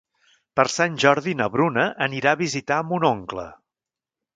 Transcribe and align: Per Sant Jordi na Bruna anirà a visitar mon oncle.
Per 0.59 0.65
Sant 0.75 0.95
Jordi 1.03 1.37
na 1.43 1.49
Bruna 1.57 1.85
anirà 2.09 2.35
a 2.39 2.43
visitar 2.43 2.83
mon 2.91 3.11
oncle. 3.15 3.51